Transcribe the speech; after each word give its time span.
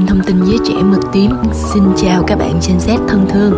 kênh 0.00 0.06
thông 0.06 0.20
tin 0.26 0.44
giới 0.44 0.58
trẻ 0.68 0.74
mực 0.82 1.00
tím. 1.12 1.30
Xin 1.52 1.82
chào 2.02 2.24
các 2.26 2.38
bạn 2.38 2.60
Gen 2.68 2.78
Z 2.78 3.08
thân 3.08 3.26
thương. 3.30 3.52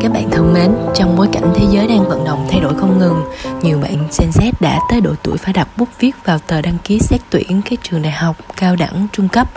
Các 0.00 0.12
bạn 0.12 0.30
thân 0.30 0.54
mến, 0.54 0.70
trong 0.94 1.16
bối 1.16 1.28
cảnh 1.32 1.52
thế 1.54 1.66
giới 1.70 1.88
đang 1.88 2.08
vận 2.08 2.24
động 2.24 2.46
thay 2.50 2.60
đổi 2.60 2.74
không 2.74 2.98
ngừng 2.98 3.22
Nhiều 3.62 3.78
bạn 3.78 3.96
Gen 4.18 4.30
Z 4.30 4.52
đã 4.60 4.80
tới 4.90 5.00
độ 5.00 5.14
tuổi 5.22 5.38
phải 5.38 5.52
đặt 5.52 5.68
bút 5.76 5.88
viết 5.98 6.12
vào 6.24 6.38
tờ 6.38 6.60
đăng 6.60 6.78
ký 6.84 6.98
xét 6.98 7.20
tuyển 7.30 7.62
các 7.70 7.78
trường 7.82 8.02
đại 8.02 8.12
học, 8.12 8.36
cao 8.56 8.76
đẳng, 8.76 9.06
trung 9.12 9.28
cấp. 9.28 9.50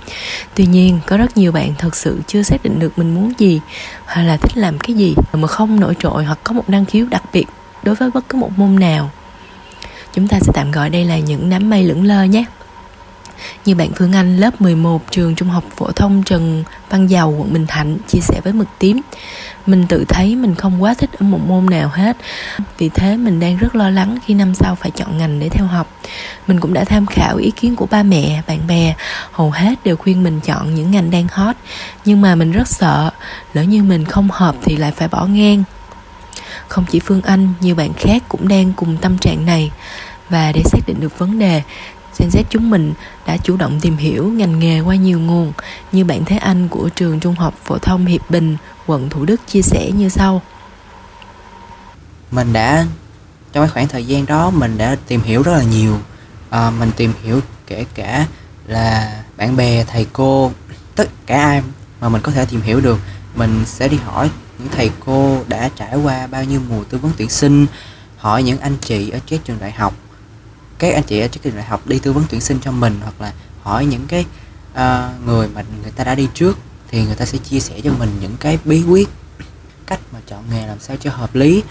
Tuy 0.56 0.66
nhiên, 0.66 1.00
có 1.08 1.18
rất 1.18 1.38
nhiều 1.38 1.52
bạn 1.52 1.74
thật 1.78 1.96
sự 1.96 2.22
chưa 2.28 2.44
xác 2.44 2.64
định 2.64 2.80
được 2.80 2.98
mình 2.98 3.16
muốn 3.16 3.34
gì 3.38 3.62
Hoặc 4.06 4.24
là 4.24 4.38
thích 4.38 4.58
làm 4.58 4.80
cái 4.80 4.94
gì 4.96 5.16
mà 5.34 5.48
không 5.48 5.80
nổi 5.80 5.94
trội 6.00 6.26
hoặc 6.26 6.40
có 6.44 6.54
một 6.54 6.70
năng 6.70 6.86
khiếu 6.86 7.06
đặc 7.10 7.24
biệt 7.34 7.46
đối 7.84 7.96
với 7.96 8.12
bất 8.14 8.30
cứ 8.30 8.38
một 8.38 8.50
môn 8.58 8.80
nào. 8.80 9.10
Chúng 10.14 10.28
ta 10.28 10.40
sẽ 10.42 10.52
tạm 10.54 10.72
gọi 10.72 10.90
đây 10.90 11.06
là 11.06 11.18
những 11.18 11.50
đám 11.50 11.70
mây 11.70 11.84
lững 11.84 12.04
lơ 12.04 12.24
nhé 12.24 12.46
như 13.66 13.76
bạn 13.76 13.90
Phương 13.96 14.16
Anh 14.16 14.38
lớp 14.38 14.62
11 14.62 15.12
trường 15.12 15.36
trung 15.36 15.50
học 15.50 15.64
phổ 15.76 15.92
thông 15.92 16.24
Trần 16.24 16.64
Văn 16.90 17.08
Dầu 17.08 17.32
quận 17.32 17.54
Bình 17.54 17.68
Thạnh 17.68 17.98
chia 18.08 18.20
sẻ 18.20 18.42
với 18.44 18.54
Mực 18.54 18.68
Tím. 18.80 19.02
Mình 19.66 19.88
tự 19.88 20.06
thấy 20.10 20.36
mình 20.36 20.56
không 20.56 20.84
quá 20.84 20.94
thích 20.94 21.10
ở 21.20 21.24
một 21.24 21.40
môn 21.48 21.66
nào 21.66 21.90
hết. 21.94 22.18
Vì 22.78 22.90
thế 22.90 23.18
mình 23.18 23.40
đang 23.40 23.58
rất 23.58 23.76
lo 23.76 23.90
lắng 23.90 24.18
khi 24.26 24.34
năm 24.34 24.56
sau 24.56 24.76
phải 24.76 24.92
chọn 24.92 25.18
ngành 25.18 25.40
để 25.40 25.50
theo 25.50 25.66
học. 25.66 25.88
Mình 26.48 26.60
cũng 26.60 26.74
đã 26.74 26.84
tham 26.84 27.06
khảo 27.06 27.38
ý 27.38 27.52
kiến 27.52 27.76
của 27.76 27.86
ba 27.86 28.04
mẹ, 28.04 28.42
bạn 28.48 28.68
bè. 28.68 28.96
Hầu 29.32 29.52
hết 29.52 29.84
đều 29.84 29.96
khuyên 29.96 30.24
mình 30.24 30.40
chọn 30.40 30.76
những 30.76 30.92
ngành 30.92 31.12
đang 31.12 31.28
hot. 31.32 31.56
Nhưng 32.06 32.22
mà 32.22 32.36
mình 32.36 32.52
rất 32.52 32.68
sợ 32.68 33.12
Lỡ 33.54 33.64
như 33.64 33.84
mình 33.84 34.06
không 34.06 34.30
hợp 34.32 34.56
thì 34.64 34.78
lại 34.78 34.92
phải 34.92 35.08
bỏ 35.08 35.26
ngang. 35.26 35.64
Không 36.68 36.86
chỉ 36.90 37.00
Phương 37.00 37.22
Anh, 37.22 37.54
nhiều 37.60 37.76
bạn 37.76 37.94
khác 37.94 38.24
cũng 38.30 38.48
đang 38.48 38.74
cùng 38.74 38.98
tâm 38.98 39.18
trạng 39.18 39.46
này. 39.46 39.72
Và 40.30 40.52
để 40.52 40.64
xác 40.66 40.80
định 40.88 41.00
được 41.00 41.20
vấn 41.20 41.40
đề 41.40 41.62
Gen 42.20 42.30
Z 42.30 42.44
chúng 42.50 42.70
mình 42.70 42.94
đã 43.26 43.38
chủ 43.38 43.58
động 43.58 43.80
tìm 43.82 43.98
hiểu 43.98 44.28
ngành 44.28 44.60
nghề 44.60 44.80
qua 44.80 44.96
nhiều 44.96 45.20
nguồn 45.20 45.54
như 45.92 46.06
bạn 46.06 46.26
Thế 46.26 46.38
Anh 46.38 46.68
của 46.68 46.90
trường 46.90 47.20
Trung 47.20 47.36
học 47.36 47.54
phổ 47.64 47.78
thông 47.78 48.06
Hiệp 48.06 48.30
Bình, 48.30 48.58
quận 48.86 49.10
Thủ 49.10 49.26
Đức 49.26 49.42
chia 49.48 49.62
sẻ 49.62 49.92
như 49.92 50.10
sau. 50.10 50.42
Mình 52.32 52.54
đã 52.54 52.86
trong 53.54 53.64
cái 53.64 53.70
khoảng 53.74 53.88
thời 53.88 54.06
gian 54.06 54.26
đó 54.26 54.50
mình 54.50 54.78
đã 54.78 54.96
tìm 55.08 55.22
hiểu 55.22 55.44
rất 55.44 55.52
là 55.54 55.64
nhiều. 55.64 55.98
À, 56.50 56.70
mình 56.70 56.92
tìm 56.96 57.14
hiểu 57.24 57.40
kể 57.68 57.86
cả 57.96 58.26
là 58.68 59.24
bạn 59.38 59.56
bè, 59.56 59.84
thầy 59.84 60.08
cô, 60.14 60.52
tất 60.96 61.10
cả 61.26 61.36
ai 61.36 61.62
mà 62.02 62.10
mình 62.10 62.22
có 62.22 62.32
thể 62.32 62.46
tìm 62.46 62.62
hiểu 62.62 62.82
được. 62.82 63.00
Mình 63.36 63.64
sẽ 63.66 63.88
đi 63.88 63.98
hỏi 63.98 64.30
những 64.60 64.70
thầy 64.72 64.92
cô 65.06 65.44
đã 65.48 65.70
trải 65.76 65.96
qua 65.96 66.28
bao 66.28 66.44
nhiêu 66.44 66.62
mùa 66.70 66.84
tư 66.84 66.98
vấn 66.98 67.12
tuyển 67.18 67.30
sinh, 67.30 67.66
hỏi 68.18 68.44
những 68.44 68.60
anh 68.60 68.78
chị 68.82 69.10
ở 69.10 69.20
các 69.28 69.40
trường 69.46 69.58
đại 69.60 69.72
học 69.72 69.94
các 70.80 70.94
anh 70.94 71.04
chị 71.04 71.20
ở 71.20 71.28
trường 71.28 71.56
đại 71.56 71.66
học 71.66 71.88
đi 71.88 72.00
tư 72.00 72.14
vấn 72.14 72.24
tuyển 72.30 72.42
sinh 72.42 72.60
cho 72.62 72.72
mình 72.72 73.00
hoặc 73.04 73.22
là 73.22 73.34
hỏi 73.62 73.86
những 73.86 74.08
cái 74.08 74.26
uh, 74.74 75.26
người 75.26 75.48
mà 75.56 75.64
người 75.82 75.92
ta 75.92 76.04
đã 76.04 76.16
đi 76.16 76.28
trước 76.34 76.58
thì 76.88 77.06
người 77.06 77.16
ta 77.16 77.26
sẽ 77.26 77.38
chia 77.38 77.60
sẻ 77.60 77.82
cho 77.84 77.92
mình 78.00 78.10
những 78.22 78.38
cái 78.40 78.60
bí 78.66 78.84
quyết 78.84 79.10
cách 79.88 80.00
mà 80.12 80.20
chọn 80.28 80.44
nghề 80.52 80.68
làm 80.68 80.80
sao 80.80 80.98
cho 81.00 81.12
hợp 81.12 81.36
lý 81.36 81.64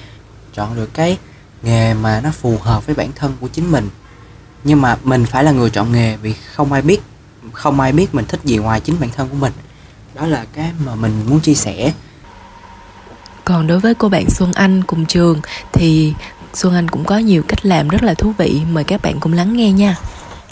chọn 0.55 0.77
được 0.77 0.95
cái 0.95 1.19
nghề 1.63 1.95
mà 1.95 2.21
nó 2.21 2.31
phù 2.31 2.59
hợp 2.59 2.87
với 2.87 2.95
bản 2.95 3.13
thân 3.15 3.37
của 3.41 3.49
chính 3.49 3.73
mình. 3.73 3.89
Nhưng 4.65 4.83
mà 4.83 4.97
mình 5.05 5.25
phải 5.25 5.45
là 5.45 5.51
người 5.51 5.71
chọn 5.71 5.93
nghề 5.93 6.17
vì 6.17 6.33
không 6.33 6.73
ai 6.73 6.83
biết 6.83 7.01
không 7.53 7.81
ai 7.81 7.93
biết 7.93 8.15
mình 8.15 8.25
thích 8.29 8.41
gì 8.45 8.57
ngoài 8.57 8.81
chính 8.81 9.01
bản 9.01 9.11
thân 9.11 9.29
của 9.29 9.37
mình. 9.37 9.53
Đó 10.15 10.27
là 10.27 10.45
cái 10.53 10.73
mà 10.85 10.95
mình 10.95 11.13
muốn 11.29 11.41
chia 11.41 11.55
sẻ. 11.55 11.93
Còn 13.45 13.67
đối 13.67 13.81
với 13.81 13.95
cô 13.95 14.09
bạn 14.09 14.31
Xuân 14.31 14.53
Anh 14.53 14.83
cùng 14.85 15.07
trường 15.07 15.41
thì 15.73 16.15
Xuân 16.57 16.75
Anh 16.75 16.89
cũng 16.89 17.05
có 17.05 17.19
nhiều 17.19 17.43
cách 17.49 17.67
làm 17.67 17.89
rất 17.89 18.03
là 18.03 18.15
thú 18.15 18.33
vị 18.39 18.63
Mời 18.71 18.85
các 18.85 19.03
bạn 19.03 19.21
cùng 19.21 19.33
lắng 19.33 19.57
nghe 19.57 19.73
nha. 19.73 19.97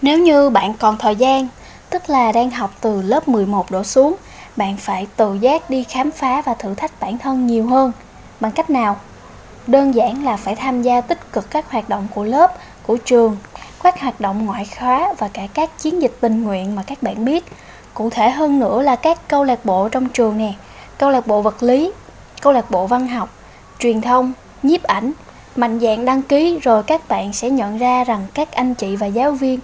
Nếu 0.02 0.18
như 0.18 0.50
bạn 0.50 0.74
còn 0.74 0.96
thời 0.98 1.16
gian 1.16 1.48
Tức 1.90 2.10
là 2.10 2.32
đang 2.32 2.50
học 2.50 2.74
từ 2.80 3.02
lớp 3.02 3.28
11 3.28 3.70
đổ 3.70 3.84
xuống 3.84 4.14
Bạn 4.56 4.76
phải 4.76 5.06
tự 5.16 5.34
giác 5.34 5.70
đi 5.70 5.84
khám 5.84 6.10
phá 6.10 6.42
và 6.42 6.54
thử 6.54 6.74
thách 6.74 7.00
bản 7.00 7.18
thân 7.18 7.46
nhiều 7.46 7.66
hơn. 7.66 7.92
Bằng 8.40 8.52
cách 8.52 8.70
nào? 8.70 8.96
Đơn 9.66 9.94
giản 9.94 10.24
là 10.24 10.36
phải 10.36 10.56
tham 10.56 10.82
gia 10.82 11.00
tích 11.00 11.32
cực 11.32 11.50
các 11.50 11.70
hoạt 11.70 11.88
động 11.88 12.06
của 12.14 12.24
lớp, 12.24 12.52
của 12.86 12.96
trường 12.96 13.36
Các 13.82 14.00
hoạt 14.00 14.20
động 14.20 14.46
ngoại 14.46 14.68
khóa 14.78 15.14
và 15.18 15.28
cả 15.28 15.46
các 15.54 15.78
chiến 15.78 16.02
dịch 16.02 16.16
tình 16.20 16.42
nguyện 16.42 16.74
mà 16.74 16.82
các 16.82 17.02
bạn 17.02 17.24
biết. 17.24 17.44
Cụ 17.94 18.10
thể 18.10 18.30
hơn 18.30 18.58
nữa 18.58 18.82
là 18.82 18.96
các 18.96 19.28
câu 19.28 19.44
lạc 19.44 19.64
bộ 19.64 19.88
trong 19.88 20.08
trường 20.08 20.38
nè 20.38 20.52
Câu 20.98 21.10
lạc 21.10 21.26
bộ 21.26 21.42
vật 21.42 21.62
lý, 21.62 21.92
câu 22.42 22.52
lạc 22.52 22.70
bộ 22.70 22.86
văn 22.86 23.08
học, 23.08 23.28
truyền 23.78 24.00
thông, 24.00 24.32
nhiếp 24.62 24.82
ảnh 24.82 25.12
mạnh 25.56 25.78
dạn 25.78 26.04
đăng 26.04 26.22
ký 26.22 26.58
rồi 26.62 26.82
các 26.82 27.08
bạn 27.08 27.32
sẽ 27.32 27.50
nhận 27.50 27.78
ra 27.78 28.04
rằng 28.04 28.26
các 28.34 28.52
anh 28.52 28.74
chị 28.74 28.96
và 28.96 29.06
giáo 29.06 29.32
viên, 29.32 29.60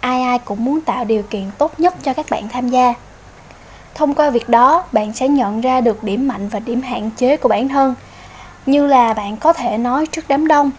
ai 0.00 0.22
ai 0.22 0.38
cũng 0.38 0.64
muốn 0.64 0.80
tạo 0.80 1.04
điều 1.04 1.22
kiện 1.22 1.44
tốt 1.58 1.80
nhất 1.80 1.94
cho 2.02 2.14
các 2.14 2.26
bạn 2.30 2.48
tham 2.48 2.68
gia. 2.68 2.94
Thông 3.94 4.14
qua 4.14 4.30
việc 4.30 4.48
đó, 4.48 4.84
bạn 4.92 5.12
sẽ 5.12 5.28
nhận 5.28 5.60
ra 5.60 5.80
được 5.80 6.02
điểm 6.02 6.28
mạnh 6.28 6.48
và 6.48 6.58
điểm 6.58 6.82
hạn 6.82 7.10
chế 7.16 7.36
của 7.36 7.48
bản 7.48 7.68
thân. 7.68 7.94
Như 8.66 8.86
là 8.86 9.14
bạn 9.14 9.36
có 9.36 9.52
thể 9.52 9.78
nói 9.78 10.06
trước 10.06 10.24
đám 10.28 10.46
đông, 10.46 10.70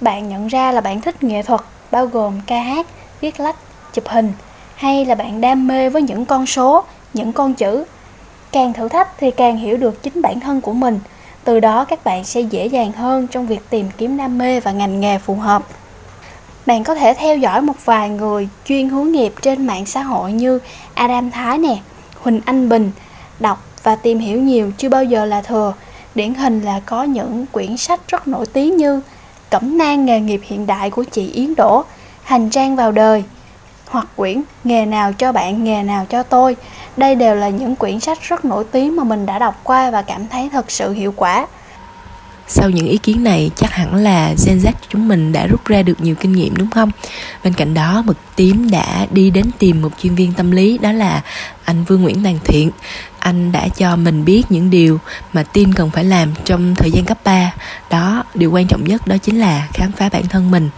bạn 0.00 0.28
nhận 0.28 0.46
ra 0.46 0.72
là 0.72 0.80
bạn 0.80 1.00
thích 1.00 1.22
nghệ 1.22 1.42
thuật, 1.42 1.60
bao 1.90 2.06
gồm 2.06 2.40
ca 2.46 2.60
hát, 2.60 2.86
viết 3.20 3.40
lách, 3.40 3.56
chụp 3.92 4.08
hình, 4.08 4.32
hay 4.74 5.04
là 5.04 5.14
bạn 5.14 5.40
đam 5.40 5.66
mê 5.66 5.88
với 5.88 6.02
những 6.02 6.26
con 6.26 6.46
số, 6.46 6.84
những 7.14 7.32
con 7.32 7.54
chữ. 7.54 7.84
Càng 8.52 8.72
thử 8.72 8.88
thách 8.88 9.08
thì 9.18 9.30
càng 9.30 9.56
hiểu 9.56 9.76
được 9.76 10.02
chính 10.02 10.22
bản 10.22 10.40
thân 10.40 10.60
của 10.60 10.72
mình 10.72 11.00
từ 11.44 11.60
đó 11.60 11.84
các 11.84 12.04
bạn 12.04 12.24
sẽ 12.24 12.40
dễ 12.40 12.66
dàng 12.66 12.92
hơn 12.92 13.26
trong 13.26 13.46
việc 13.46 13.60
tìm 13.70 13.86
kiếm 13.98 14.16
đam 14.16 14.38
mê 14.38 14.60
và 14.60 14.72
ngành 14.72 15.00
nghề 15.00 15.18
phù 15.18 15.34
hợp 15.34 15.62
bạn 16.66 16.84
có 16.84 16.94
thể 16.94 17.14
theo 17.14 17.36
dõi 17.36 17.62
một 17.62 17.84
vài 17.84 18.08
người 18.08 18.48
chuyên 18.64 18.88
hướng 18.88 19.12
nghiệp 19.12 19.32
trên 19.42 19.66
mạng 19.66 19.86
xã 19.86 20.02
hội 20.02 20.32
như 20.32 20.58
Adam 20.94 21.30
Thái 21.30 21.58
nè, 21.58 21.76
Huỳnh 22.20 22.40
Anh 22.44 22.68
Bình, 22.68 22.90
đọc 23.40 23.64
và 23.82 23.96
tìm 23.96 24.18
hiểu 24.18 24.40
nhiều 24.40 24.72
chưa 24.78 24.88
bao 24.88 25.04
giờ 25.04 25.24
là 25.24 25.42
thừa. 25.42 25.74
Điển 26.14 26.34
hình 26.34 26.60
là 26.60 26.80
có 26.86 27.02
những 27.02 27.46
quyển 27.52 27.76
sách 27.76 28.00
rất 28.08 28.28
nổi 28.28 28.46
tiếng 28.46 28.76
như 28.76 29.00
Cẩm 29.50 29.78
nang 29.78 30.06
nghề 30.06 30.20
nghiệp 30.20 30.40
hiện 30.44 30.66
đại 30.66 30.90
của 30.90 31.04
chị 31.04 31.30
Yến 31.32 31.54
Đỗ, 31.54 31.84
Hành 32.22 32.50
trang 32.50 32.76
vào 32.76 32.92
đời, 32.92 33.24
hoặc 33.92 34.06
quyển 34.16 34.42
Nghề 34.64 34.86
nào 34.86 35.12
cho 35.12 35.32
bạn, 35.32 35.64
nghề 35.64 35.82
nào 35.82 36.06
cho 36.10 36.22
tôi. 36.22 36.56
Đây 36.96 37.14
đều 37.14 37.34
là 37.34 37.48
những 37.48 37.76
quyển 37.76 38.00
sách 38.00 38.18
rất 38.22 38.44
nổi 38.44 38.64
tiếng 38.72 38.96
mà 38.96 39.04
mình 39.04 39.26
đã 39.26 39.38
đọc 39.38 39.60
qua 39.62 39.90
và 39.90 40.02
cảm 40.02 40.28
thấy 40.28 40.48
thật 40.52 40.70
sự 40.70 40.92
hiệu 40.92 41.14
quả. 41.16 41.46
Sau 42.48 42.70
những 42.70 42.86
ý 42.86 42.98
kiến 42.98 43.24
này 43.24 43.50
chắc 43.56 43.72
hẳn 43.72 43.94
là 43.94 44.34
Gen 44.46 44.58
Z 44.58 44.72
chúng 44.88 45.08
mình 45.08 45.32
đã 45.32 45.46
rút 45.46 45.64
ra 45.64 45.82
được 45.82 46.00
nhiều 46.00 46.14
kinh 46.14 46.32
nghiệm 46.32 46.56
đúng 46.56 46.70
không? 46.70 46.90
Bên 47.44 47.52
cạnh 47.52 47.74
đó 47.74 48.02
Mực 48.06 48.16
Tím 48.36 48.70
đã 48.70 49.06
đi 49.10 49.30
đến 49.30 49.46
tìm 49.58 49.82
một 49.82 49.90
chuyên 50.02 50.14
viên 50.14 50.32
tâm 50.32 50.50
lý 50.50 50.78
đó 50.78 50.92
là 50.92 51.22
anh 51.64 51.84
Vương 51.84 52.02
Nguyễn 52.02 52.24
Tàn 52.24 52.38
Thiện 52.44 52.70
Anh 53.18 53.52
đã 53.52 53.68
cho 53.68 53.96
mình 53.96 54.24
biết 54.24 54.42
những 54.48 54.70
điều 54.70 54.98
mà 55.32 55.42
teen 55.42 55.74
cần 55.74 55.90
phải 55.90 56.04
làm 56.04 56.34
trong 56.44 56.74
thời 56.74 56.90
gian 56.90 57.04
cấp 57.04 57.18
3 57.24 57.54
Đó, 57.90 58.24
điều 58.34 58.50
quan 58.50 58.66
trọng 58.66 58.84
nhất 58.84 59.06
đó 59.06 59.16
chính 59.18 59.40
là 59.40 59.68
khám 59.72 59.92
phá 59.92 60.08
bản 60.12 60.26
thân 60.28 60.50
mình 60.50 60.70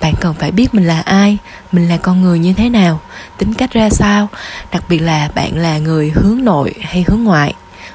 bạn 0.00 0.14
cần 0.20 0.34
phải 0.34 0.50
biết 0.50 0.74
mình 0.74 0.86
là 0.86 1.00
ai, 1.00 1.38
mình 1.72 1.88
là 1.88 1.96
con 1.96 2.22
người 2.22 2.38
như 2.38 2.52
thế 2.52 2.68
nào, 2.68 3.00
tính 3.38 3.54
cách 3.54 3.72
ra 3.72 3.90
sao, 3.90 4.28
đặc 4.72 4.84
biệt 4.88 4.98
là 4.98 5.30
bạn 5.34 5.56
là 5.56 5.78
người 5.78 6.12
hướng 6.14 6.44
nội 6.44 6.74
hay 6.80 7.04
hướng 7.08 7.24
ngoại. 7.24 7.54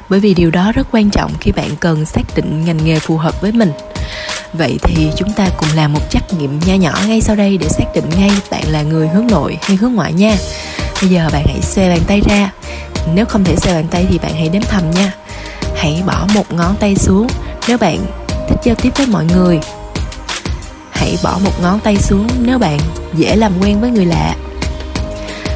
Bởi 0.09 0.19
vì 0.19 0.33
điều 0.33 0.51
đó 0.51 0.71
rất 0.71 0.87
quan 0.91 1.09
trọng 1.09 1.31
khi 1.39 1.51
bạn 1.51 1.69
cần 1.79 2.05
xác 2.05 2.35
định 2.35 2.65
ngành 2.65 2.85
nghề 2.85 2.99
phù 2.99 3.17
hợp 3.17 3.41
với 3.41 3.51
mình. 3.51 3.71
Vậy 4.53 4.77
thì 4.83 5.11
chúng 5.17 5.33
ta 5.33 5.49
cùng 5.57 5.69
làm 5.75 5.93
một 5.93 6.09
trắc 6.09 6.33
nghiệm 6.33 6.59
nho 6.59 6.73
nhỏ 6.73 6.99
ngay 7.07 7.21
sau 7.21 7.35
đây 7.35 7.57
để 7.57 7.67
xác 7.69 7.83
định 7.95 8.09
ngay 8.17 8.31
bạn 8.51 8.63
là 8.67 8.81
người 8.81 9.07
hướng 9.07 9.27
nội 9.27 9.57
hay 9.61 9.77
hướng 9.77 9.93
ngoại 9.93 10.13
nha. 10.13 10.35
Bây 11.01 11.09
giờ 11.09 11.29
bạn 11.33 11.45
hãy 11.47 11.61
xòe 11.61 11.89
bàn 11.89 12.01
tay 12.07 12.21
ra. 12.29 12.51
Nếu 13.13 13.25
không 13.25 13.43
thể 13.43 13.55
xòe 13.55 13.73
bàn 13.73 13.87
tay 13.91 14.05
thì 14.09 14.17
bạn 14.17 14.33
hãy 14.33 14.49
đếm 14.49 14.61
thầm 14.61 14.91
nha. 14.91 15.13
Hãy 15.75 16.03
bỏ 16.05 16.27
một 16.33 16.53
ngón 16.53 16.75
tay 16.79 16.95
xuống. 16.95 17.27
Nếu 17.67 17.77
bạn 17.77 17.97
thích 18.49 18.59
giao 18.63 18.75
tiếp 18.75 18.89
với 18.97 19.07
mọi 19.07 19.25
người 19.25 19.59
hãy 21.09 21.17
bỏ 21.23 21.39
một 21.43 21.61
ngón 21.61 21.79
tay 21.79 21.97
xuống 21.97 22.27
nếu 22.41 22.59
bạn 22.59 22.79
dễ 23.13 23.35
làm 23.35 23.51
quen 23.61 23.81
với 23.81 23.91
người 23.91 24.05
lạ. 24.05 24.35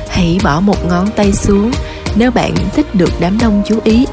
Hãy 0.09 0.39
bỏ 0.43 0.59
một 0.59 0.85
ngón 0.85 1.09
tay 1.15 1.33
xuống 1.33 1.71
nếu 2.15 2.31
bạn 2.31 2.53
thích 2.75 2.95
được 2.95 3.09
đám 3.19 3.37
đông 3.37 3.63
chú 3.65 3.79
ý. 3.83 4.05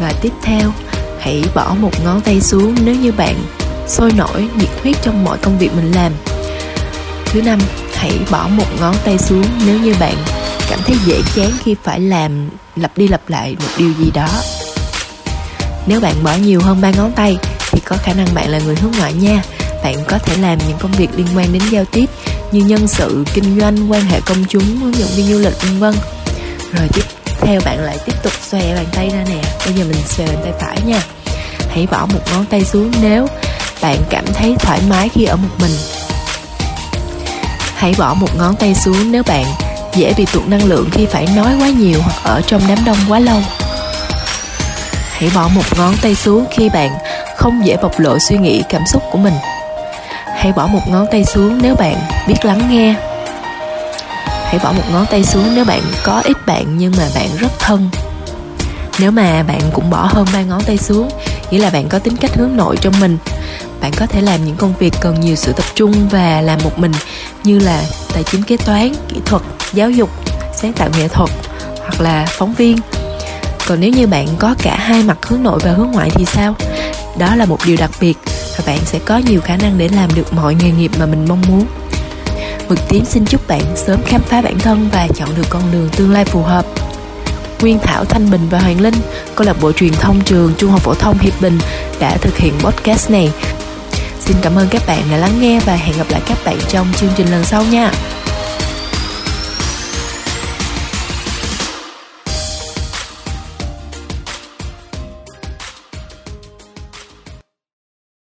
Và 0.00 0.12
tiếp 0.22 0.32
theo, 0.42 0.72
hãy 1.18 1.44
bỏ 1.54 1.74
một 1.80 1.90
ngón 2.04 2.20
tay 2.20 2.40
xuống 2.40 2.74
nếu 2.84 2.94
như 2.94 3.12
bạn 3.12 3.34
sôi 3.88 4.12
nổi 4.12 4.48
nhiệt 4.58 4.68
huyết 4.82 4.96
trong 5.02 5.24
mọi 5.24 5.38
công 5.38 5.58
việc 5.58 5.70
mình 5.76 5.92
làm. 5.92 6.12
Thứ 7.24 7.42
năm, 7.42 7.58
hãy 7.94 8.12
bỏ 8.30 8.48
một 8.48 8.68
ngón 8.80 8.94
tay 9.04 9.18
xuống 9.18 9.46
nếu 9.66 9.80
như 9.80 9.94
bạn 10.00 10.14
cảm 10.70 10.80
thấy 10.86 10.96
dễ 11.04 11.22
chán 11.36 11.50
khi 11.64 11.76
phải 11.82 12.00
làm 12.00 12.48
lặp 12.76 12.98
đi 12.98 13.08
lặp 13.08 13.28
lại 13.28 13.56
một 13.60 13.70
điều 13.78 13.92
gì 13.98 14.10
đó. 14.14 14.28
Nếu 15.86 16.00
bạn 16.00 16.14
bỏ 16.24 16.34
nhiều 16.34 16.60
hơn 16.60 16.80
ba 16.80 16.90
ngón 16.90 17.12
tay, 17.12 17.36
thì 17.70 17.80
có 17.84 17.96
khả 18.02 18.12
năng 18.12 18.34
bạn 18.34 18.48
là 18.48 18.58
người 18.58 18.76
hướng 18.76 18.92
ngoại 18.98 19.12
nha 19.12 19.42
bạn 19.82 20.04
có 20.08 20.18
thể 20.18 20.36
làm 20.36 20.58
những 20.68 20.78
công 20.78 20.92
việc 20.92 21.08
liên 21.16 21.26
quan 21.36 21.52
đến 21.52 21.62
giao 21.70 21.84
tiếp 21.84 22.06
như 22.52 22.60
nhân 22.60 22.88
sự, 22.88 23.24
kinh 23.34 23.60
doanh, 23.60 23.92
quan 23.92 24.02
hệ 24.02 24.20
công 24.20 24.44
chúng 24.48 24.76
hướng 24.76 24.94
dẫn 24.94 25.08
viên 25.16 25.26
du 25.26 25.38
lịch, 25.38 25.62
vân 25.62 25.78
vân. 25.78 25.94
Rồi 26.72 26.88
tiếp 26.92 27.02
theo 27.40 27.60
bạn 27.64 27.80
lại 27.80 27.98
tiếp 28.06 28.22
tục 28.22 28.32
xòe 28.50 28.74
bàn 28.74 28.86
tay 28.92 29.10
ra 29.10 29.24
nè. 29.28 29.42
Bây 29.64 29.74
giờ 29.74 29.84
mình 29.84 30.02
xòe 30.06 30.26
bàn 30.26 30.36
tay 30.42 30.52
phải 30.60 30.78
nha. 30.86 31.02
Hãy 31.68 31.86
bỏ 31.90 32.06
một 32.06 32.20
ngón 32.32 32.44
tay 32.44 32.64
xuống 32.64 32.90
nếu 33.00 33.26
bạn 33.82 33.96
cảm 34.10 34.24
thấy 34.34 34.54
thoải 34.58 34.80
mái 34.88 35.08
khi 35.08 35.24
ở 35.24 35.36
một 35.36 35.48
mình. 35.58 35.76
Hãy 37.74 37.94
bỏ 37.98 38.14
một 38.14 38.36
ngón 38.36 38.56
tay 38.56 38.74
xuống 38.74 39.12
nếu 39.12 39.22
bạn 39.22 39.44
dễ 39.94 40.14
bị 40.16 40.26
tụt 40.32 40.46
năng 40.46 40.64
lượng 40.64 40.88
khi 40.92 41.06
phải 41.06 41.26
nói 41.36 41.52
quá 41.60 41.68
nhiều 41.68 42.00
hoặc 42.02 42.16
ở 42.24 42.40
trong 42.46 42.62
đám 42.68 42.78
đông 42.84 42.98
quá 43.08 43.18
lâu. 43.18 43.42
Hãy 45.10 45.30
bỏ 45.34 45.48
một 45.48 45.78
ngón 45.78 45.94
tay 46.02 46.14
xuống 46.14 46.44
khi 46.50 46.68
bạn 46.68 46.90
không 47.36 47.66
dễ 47.66 47.76
bộc 47.82 48.00
lộ 48.00 48.18
suy 48.18 48.38
nghĩ, 48.38 48.62
cảm 48.68 48.82
xúc 48.86 49.02
của 49.10 49.18
mình 49.18 49.34
hãy 50.40 50.52
bỏ 50.52 50.66
một 50.66 50.88
ngón 50.88 51.06
tay 51.10 51.24
xuống 51.24 51.58
nếu 51.62 51.74
bạn 51.74 51.96
biết 52.28 52.44
lắng 52.44 52.68
nghe. 52.70 52.94
Hãy 54.44 54.58
bỏ 54.62 54.72
một 54.72 54.82
ngón 54.92 55.06
tay 55.06 55.24
xuống 55.24 55.54
nếu 55.54 55.64
bạn 55.64 55.82
có 56.02 56.22
ít 56.24 56.36
bạn 56.46 56.78
nhưng 56.78 56.92
mà 56.98 57.08
bạn 57.14 57.28
rất 57.38 57.58
thân. 57.58 57.90
Nếu 58.98 59.10
mà 59.10 59.42
bạn 59.42 59.60
cũng 59.72 59.90
bỏ 59.90 60.08
hơn 60.12 60.26
ba 60.32 60.42
ngón 60.42 60.62
tay 60.62 60.78
xuống, 60.78 61.08
nghĩa 61.50 61.58
là 61.58 61.70
bạn 61.70 61.88
có 61.88 61.98
tính 61.98 62.16
cách 62.16 62.34
hướng 62.34 62.56
nội 62.56 62.76
trong 62.80 63.00
mình. 63.00 63.18
Bạn 63.80 63.92
có 63.96 64.06
thể 64.06 64.20
làm 64.20 64.44
những 64.44 64.56
công 64.56 64.74
việc 64.78 64.94
cần 65.00 65.20
nhiều 65.20 65.36
sự 65.36 65.52
tập 65.52 65.64
trung 65.74 66.08
và 66.08 66.40
làm 66.40 66.58
một 66.64 66.78
mình 66.78 66.92
như 67.44 67.58
là 67.58 67.82
tài 68.12 68.22
chính 68.22 68.42
kế 68.42 68.56
toán, 68.56 68.92
kỹ 69.08 69.16
thuật, 69.24 69.42
giáo 69.72 69.90
dục, 69.90 70.10
sáng 70.54 70.72
tạo 70.72 70.88
nghệ 70.98 71.08
thuật 71.08 71.30
hoặc 71.78 72.00
là 72.00 72.26
phóng 72.28 72.54
viên. 72.54 72.78
Còn 73.66 73.80
nếu 73.80 73.90
như 73.90 74.06
bạn 74.06 74.26
có 74.38 74.54
cả 74.62 74.76
hai 74.76 75.02
mặt 75.02 75.18
hướng 75.26 75.42
nội 75.42 75.60
và 75.64 75.72
hướng 75.72 75.90
ngoại 75.90 76.10
thì 76.10 76.24
sao? 76.24 76.54
Đó 77.18 77.34
là 77.34 77.44
một 77.44 77.58
điều 77.66 77.76
đặc 77.76 77.90
biệt 78.00 78.18
và 78.60 78.72
bạn 78.72 78.84
sẽ 78.84 78.98
có 79.04 79.18
nhiều 79.18 79.40
khả 79.40 79.56
năng 79.56 79.78
để 79.78 79.88
làm 79.88 80.10
được 80.14 80.32
mọi 80.32 80.54
nghề 80.54 80.70
nghiệp 80.70 80.90
mà 80.98 81.06
mình 81.06 81.24
mong 81.28 81.42
muốn 81.48 81.66
mực 82.68 82.78
tím 82.88 83.04
xin 83.04 83.24
chúc 83.24 83.48
bạn 83.48 83.62
sớm 83.76 84.00
khám 84.06 84.20
phá 84.22 84.42
bản 84.42 84.58
thân 84.58 84.88
và 84.92 85.08
chọn 85.14 85.28
được 85.36 85.46
con 85.50 85.62
đường 85.72 85.88
tương 85.96 86.12
lai 86.12 86.24
phù 86.24 86.42
hợp 86.42 86.66
Nguyên 87.60 87.78
Thảo 87.78 88.04
Thanh 88.04 88.30
Bình 88.30 88.48
và 88.50 88.58
Hoàng 88.58 88.80
Linh, 88.80 88.94
câu 89.36 89.46
lạc 89.46 89.56
bộ 89.60 89.72
truyền 89.72 89.92
thông 89.92 90.20
trường 90.20 90.52
Trung 90.58 90.70
học 90.70 90.80
phổ 90.80 90.94
thông 90.94 91.18
Hiệp 91.18 91.40
Bình 91.40 91.58
đã 92.00 92.16
thực 92.16 92.36
hiện 92.36 92.54
podcast 92.58 93.10
này. 93.10 93.32
Xin 94.20 94.36
cảm 94.42 94.56
ơn 94.56 94.68
các 94.68 94.82
bạn 94.86 95.02
đã 95.10 95.16
lắng 95.16 95.40
nghe 95.40 95.60
và 95.66 95.74
hẹn 95.74 95.98
gặp 95.98 96.06
lại 96.10 96.20
các 96.26 96.38
bạn 96.44 96.56
trong 96.68 96.86
chương 96.96 97.10
trình 97.16 97.30
lần 97.30 97.44
sau 97.44 97.64
nha. 97.64 97.92